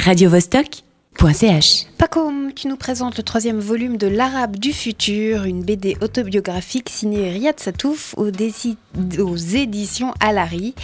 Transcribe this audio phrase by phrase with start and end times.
[0.00, 1.86] radiovostok.ch.
[1.98, 7.30] Paco, tu nous présentes le troisième volume de L'Arabe du futur, une BD autobiographique signée
[7.30, 10.74] Riyad Satouf aux, aux éditions Alary.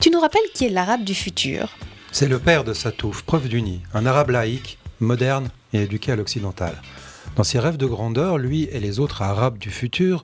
[0.00, 1.70] Tu nous rappelles qui est l'Arabe du futur?
[2.12, 6.80] C'est le père de Satouf, preuve d'uni, un arabe laïque, moderne et éduqué à l'occidental.
[7.34, 10.22] Dans ses rêves de grandeur, lui et les autres arabes du futur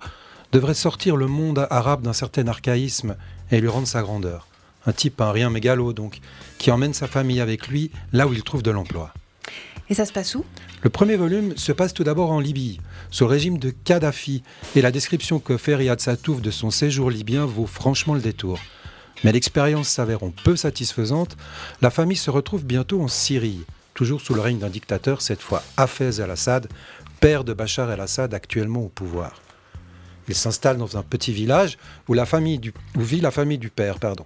[0.53, 3.17] devraient sortir le monde arabe d'un certain archaïsme
[3.51, 4.47] et lui rendre sa grandeur.
[4.89, 6.19] Un type, un rien mégalo donc,
[6.57, 9.13] qui emmène sa famille avec lui là où il trouve de l'emploi.
[9.91, 10.47] Et ça se passe où?
[10.83, 14.43] Le premier volume se passe tout d'abord en Libye, sous le régime de Kadhafi,
[14.75, 18.59] et la description que fait Riyad Satouf de son séjour libyen vaut franchement le détour.
[19.25, 21.37] Mais l'expérience s'avérant peu satisfaisante,
[21.83, 25.63] la famille se retrouve bientôt en Syrie, toujours sous le règne d'un dictateur, cette fois
[25.77, 26.67] Hafez el-Assad,
[27.21, 29.43] père de Bachar el-Assad actuellement au pouvoir.
[30.29, 33.71] Il s'installe dans un petit village où, la famille du, où vit la famille du
[33.71, 33.99] père.
[33.99, 34.25] Pardon.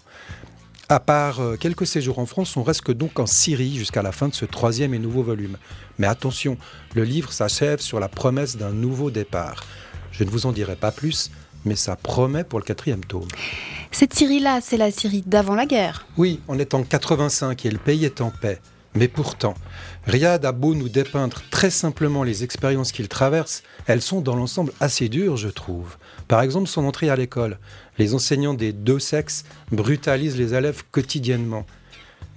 [0.93, 4.29] À part euh, quelques séjours en France, on reste donc en Syrie jusqu'à la fin
[4.29, 5.57] de ce troisième et nouveau volume.
[5.99, 6.59] Mais attention,
[6.95, 9.65] le livre s'achève sur la promesse d'un nouveau départ.
[10.11, 11.31] Je ne vous en dirai pas plus,
[11.65, 13.29] mais ça promet pour le quatrième tome.
[13.91, 17.79] Cette Syrie-là, c'est la Syrie d'avant la guerre Oui, on est en 85 et le
[17.79, 18.61] pays est en paix.
[18.95, 19.55] Mais pourtant,
[20.07, 24.73] Riyad a beau nous dépeindre très simplement les expériences qu'il traverse, elles sont dans l'ensemble
[24.81, 25.97] assez dures, je trouve.
[26.29, 27.59] Par exemple, son entrée à l'école.
[27.99, 31.67] Les enseignants des deux sexes brutalisent les élèves quotidiennement.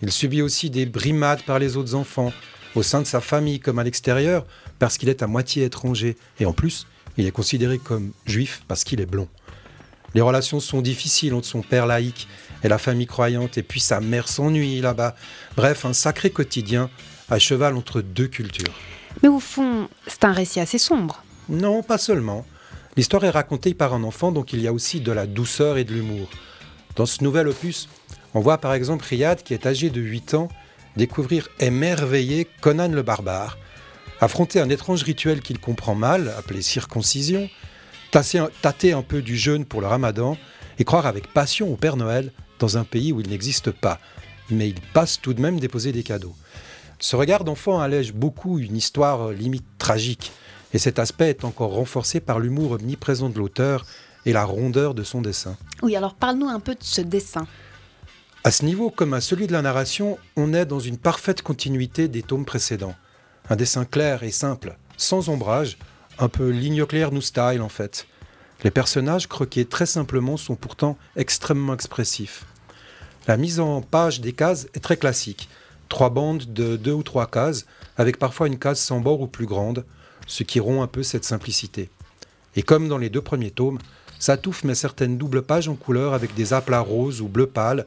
[0.02, 2.32] Il subit aussi des brimades par les autres enfants,
[2.76, 4.46] au sein de sa famille comme à l'extérieur,
[4.80, 6.18] parce qu'il est à moitié étranger.
[6.40, 9.28] Et en plus, il est considéré comme juif parce qu'il est blond.
[10.16, 12.30] Les relations sont difficiles entre son père laïque
[12.64, 15.14] et la famille croyante, et puis sa mère s'ennuie là-bas.
[15.58, 16.90] Bref, un sacré quotidien
[17.30, 18.74] à cheval entre deux cultures.
[19.22, 21.22] Mais au fond, c'est un récit assez sombre.
[21.50, 22.46] Non, pas seulement.
[22.96, 25.84] L'histoire est racontée par un enfant, donc il y a aussi de la douceur et
[25.84, 26.30] de l'humour.
[26.96, 27.90] Dans ce nouvel opus,
[28.34, 30.48] on voit par exemple Riyad, qui est âgé de 8 ans,
[30.96, 33.58] découvrir émerveillé Conan le barbare,
[34.22, 37.50] affronter un étrange rituel qu'il comprend mal, appelé circoncision,
[38.62, 40.38] tâter un peu du jeûne pour le ramadan,
[40.80, 44.00] et croire avec passion au Père Noël dans un pays où il n'existe pas.
[44.50, 46.36] Mais il passe tout de même déposer des cadeaux.
[47.00, 50.32] Ce regard d'enfant allège beaucoup une histoire euh, limite tragique,
[50.74, 53.86] et cet aspect est encore renforcé par l'humour omniprésent de l'auteur
[54.26, 55.58] et la rondeur de son dessin.
[55.82, 57.48] Oui, alors parle-nous un peu de ce dessin.
[58.44, 62.08] À ce niveau, comme à celui de la narration, on est dans une parfaite continuité
[62.08, 62.96] des tomes précédents.
[63.50, 65.78] Un dessin clair et simple, sans ombrage,
[66.20, 68.08] un peu ligne claire nous style en fait.
[68.64, 72.46] Les personnages croqués très simplement sont pourtant extrêmement expressifs.
[73.28, 75.50] La mise en page des cases est très classique.
[75.90, 77.66] Trois bandes de deux ou trois cases,
[77.98, 79.86] avec parfois une case sans bord ou plus grande,
[80.28, 81.90] ce qui rompt un peu cette simplicité.
[82.56, 83.80] Et comme dans les deux premiers tomes,
[84.20, 87.86] Satouf met certaines doubles pages en couleur avec des aplats roses ou bleu pâle.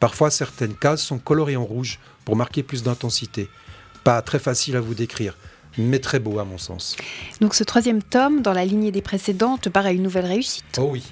[0.00, 3.48] Parfois, certaines cases sont colorées en rouge pour marquer plus d'intensité.
[4.04, 5.36] Pas très facile à vous décrire,
[5.78, 6.96] mais très beau à mon sens.
[7.40, 10.88] Donc ce troisième tome, dans la lignée des précédents, te paraît une nouvelle réussite Oh
[10.90, 11.04] oui.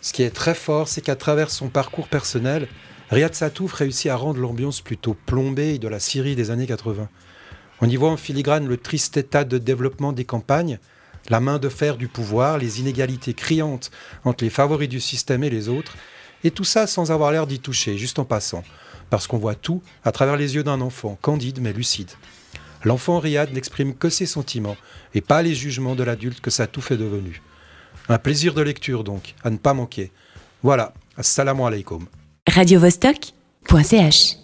[0.00, 2.68] Ce qui est très fort, c'est qu'à travers son parcours personnel,
[3.10, 7.08] Riyad Satouf réussit à rendre l'ambiance plutôt plombée de la Syrie des années 80.
[7.80, 10.78] On y voit en filigrane le triste état de développement des campagnes,
[11.28, 13.90] la main de fer du pouvoir, les inégalités criantes
[14.24, 15.96] entre les favoris du système et les autres,
[16.42, 18.64] et tout ça sans avoir l'air d'y toucher, juste en passant,
[19.10, 22.10] parce qu'on voit tout à travers les yeux d'un enfant, candide mais lucide.
[22.84, 24.76] L'enfant Riyad n'exprime que ses sentiments
[25.14, 27.42] et pas les jugements de l'adulte que ça tout fait devenu.
[28.08, 30.10] Un plaisir de lecture donc, à ne pas manquer.
[30.62, 32.06] Voilà, assalamu alaikum.
[32.48, 34.41] radiovostok.ch